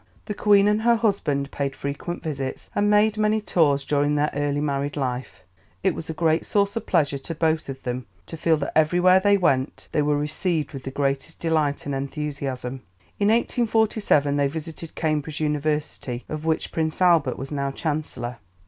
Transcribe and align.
'"The 0.25 0.33
Queen 0.33 0.67
and 0.67 0.81
her 0.81 0.95
husband 0.95 1.51
paid 1.51 1.75
frequent 1.75 2.23
visits, 2.23 2.71
and 2.73 2.89
made 2.89 3.19
many 3.19 3.39
tours 3.39 3.85
during 3.85 4.15
their 4.15 4.31
early 4.33 4.59
married 4.59 4.97
life. 4.97 5.43
It 5.83 5.93
was 5.93 6.09
a 6.09 6.13
great 6.15 6.43
source 6.43 6.75
of 6.75 6.87
pleasure 6.87 7.19
to 7.19 7.35
both 7.35 7.69
of 7.69 7.83
them 7.83 8.07
to 8.25 8.35
feel 8.35 8.57
that 8.57 8.75
everywhere 8.75 9.19
they 9.19 9.37
went 9.37 9.89
they 9.91 10.01
were 10.01 10.17
received 10.17 10.73
with 10.73 10.85
the 10.85 10.89
greatest 10.89 11.39
delight 11.39 11.85
and 11.85 11.93
enthusiasm. 11.93 12.81
In 13.19 13.27
1847 13.27 14.37
they 14.37 14.47
visited 14.47 14.95
Cambridge 14.95 15.39
University, 15.39 16.25
of 16.27 16.45
which 16.45 16.71
Prince 16.71 16.99
Albert 16.99 17.37
was 17.37 17.51
now 17.51 17.69
Chancellor. 17.69 18.39